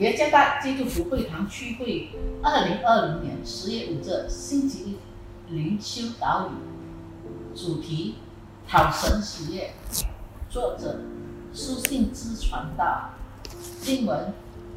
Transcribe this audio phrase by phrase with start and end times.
[0.00, 2.08] 耶加大基督徒会堂区会
[2.42, 4.96] 二零二零年十月五日星期
[5.50, 8.14] 一灵修导语，主题
[8.66, 9.74] 讨神喜悦，
[10.48, 11.00] 作者
[11.52, 13.10] 书信之传道，
[13.82, 14.32] 经文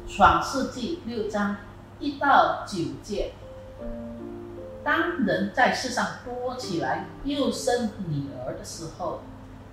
[0.06, 1.56] 创世纪六章
[1.98, 3.32] 一到九节。
[4.84, 9.22] 当人在世上多起来，又生女儿的时候，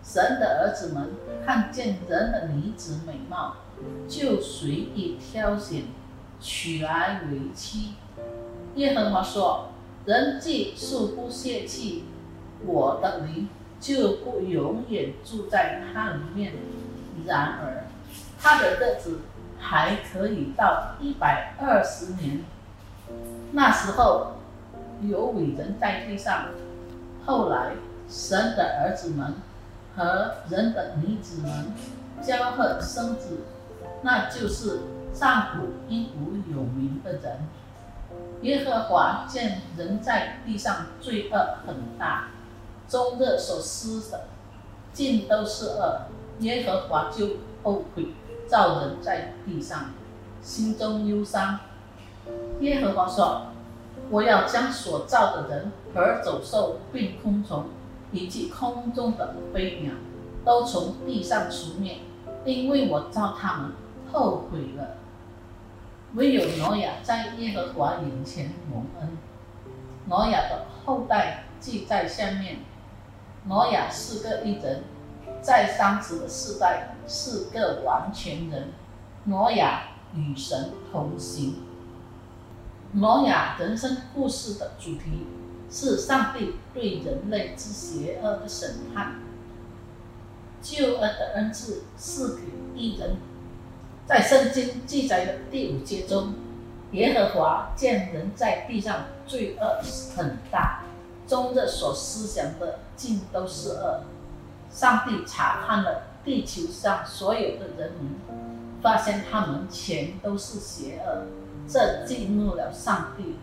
[0.04, 1.12] 神的儿子们
[1.46, 3.58] 看见人的女子美貌，
[4.08, 5.84] 就随意挑选，
[6.40, 7.94] 娶来为妻。
[8.76, 9.70] 耶和华说
[10.06, 12.06] ：“人既素不泄气，
[12.66, 16.54] 我的灵就不永远住在他里面。
[17.26, 17.86] 然而，
[18.40, 19.22] 他的日子
[19.60, 22.44] 还可以到一百二十年。
[23.52, 24.34] 那时候。”
[25.04, 26.50] 有伟人在地上，
[27.26, 27.72] 后来
[28.08, 29.34] 神的儿子们
[29.96, 31.74] 和人的女子们
[32.22, 33.40] 交合生子，
[34.02, 34.82] 那就是
[35.14, 37.40] 上古英武有名的人。
[38.42, 42.30] 耶和华见人在地上罪恶很大，
[42.88, 44.26] 终日所思的
[44.94, 46.02] 尽都是恶，
[46.40, 48.08] 耶和华就后悔
[48.48, 49.92] 造人在地上，
[50.42, 51.60] 心中忧伤。
[52.60, 53.48] 耶和华说。
[54.10, 57.66] 我要将所造的人和走兽、并昆虫，
[58.12, 59.94] 以及空中的飞鸟，
[60.44, 62.00] 都从地上除灭，
[62.46, 63.72] 因为我造他们
[64.12, 64.98] 后悔了。
[66.16, 69.18] 唯有挪亚在耶和华眼前蒙恩。
[70.08, 72.58] 挪亚的后代记在下面：
[73.46, 74.84] 挪亚是个异人，
[75.42, 78.74] 在当时的世代是个完全人。
[79.26, 81.64] 挪亚与神同行。
[82.94, 85.26] 挪亚人生故事的主题
[85.72, 89.16] 是上帝对人类之邪恶的审判。
[90.62, 92.42] 救恩的恩赐是给
[92.76, 93.16] 一人。
[94.06, 96.34] 在圣经记载的第五节中，
[96.92, 99.82] 耶和华见人在地上罪恶
[100.16, 100.84] 很大，
[101.26, 104.02] 终日所思想的尽都是恶。
[104.70, 108.20] 上帝查看了地球上所有的人民，
[108.82, 111.24] 发现他们全都是邪恶。
[111.68, 113.38] 这激怒了上帝，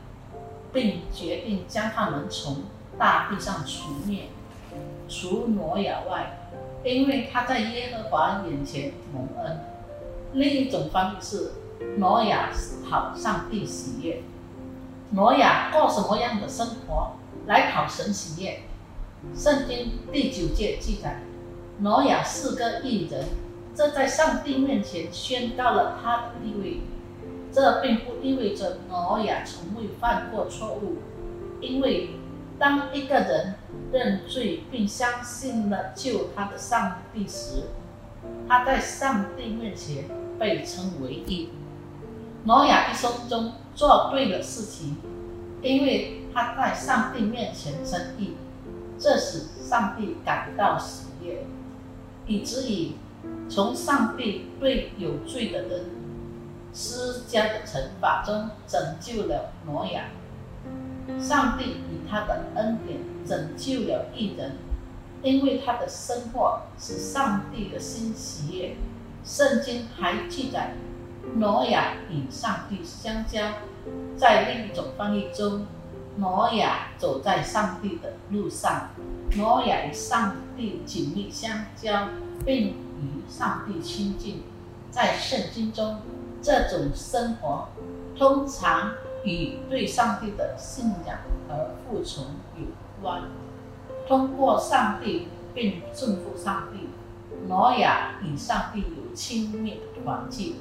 [0.72, 2.64] 并决定将他们从
[2.98, 4.28] 大地上除灭，
[5.08, 6.50] 除挪亚外，
[6.84, 9.60] 因为他在耶和华眼前蒙恩。
[10.32, 11.52] 另一种方式
[11.96, 12.50] 挪亚
[12.88, 14.22] 讨上帝喜悦。
[15.10, 17.12] 挪亚过什么样的生活
[17.46, 18.60] 来讨神喜悦？
[19.34, 21.22] 圣经第九节记载，
[21.78, 23.24] 挪亚是个异人，
[23.74, 26.80] 这在上帝面前宣告了他的地位。
[27.50, 30.96] 这并不意味着挪亚从未犯过错误，
[31.60, 32.10] 因为
[32.58, 33.54] 当一个人
[33.90, 37.62] 认罪并相信了救他的上帝时，
[38.46, 40.04] 他在上帝面前
[40.38, 41.48] 被称为义。
[42.44, 44.96] 挪亚一生中做对了事情，
[45.62, 48.34] 因为他在上帝面前称义，
[48.98, 51.46] 这使上帝感到喜悦，
[52.26, 52.92] 以至于
[53.48, 55.97] 从上帝对有罪的人。
[56.80, 60.04] 施加的惩罚中拯救了挪亚，
[61.18, 64.52] 上帝以他的恩典拯救了一人，
[65.24, 68.76] 因为他的生活是上帝的心喜悦。
[69.24, 70.74] 圣经还记载，
[71.34, 73.40] 挪亚与上帝相交。
[74.16, 75.66] 在另一种翻译中，
[76.18, 78.90] 挪亚走在上帝的路上，
[79.36, 82.10] 挪亚与上帝紧密相交，
[82.46, 82.68] 并
[83.00, 84.44] 与上帝亲近。
[84.92, 85.98] 在圣经中。
[86.40, 87.68] 这种生活
[88.16, 88.92] 通常
[89.24, 91.18] 与对上帝的信仰
[91.48, 92.24] 和服从
[92.56, 92.66] 有
[93.02, 93.22] 关。
[94.06, 96.88] 通过上帝并顺服上帝，
[97.48, 100.56] 挪亚与上帝有亲密的团契，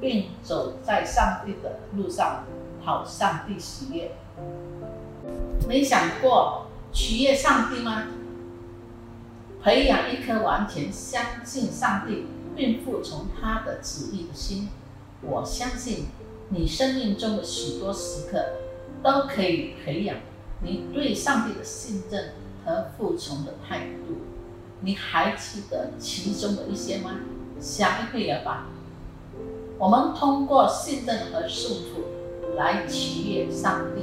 [0.00, 2.44] 并走在上帝的路上，
[2.84, 4.12] 讨上帝喜悦。
[5.66, 8.04] 没想过取悦上帝吗？
[9.62, 14.68] 培养一颗完全相信上帝并服从他的旨意的心。
[15.22, 16.06] 我相信
[16.50, 18.44] 你生命中的许多时刻
[19.02, 20.16] 都可以培养
[20.62, 22.32] 你对上帝的信任
[22.64, 24.16] 和服从的态度。
[24.80, 27.20] 你还记得其中的一些吗？
[27.58, 28.66] 想一会了吧。
[29.78, 34.02] 我们通过信任和束缚来取悦上帝。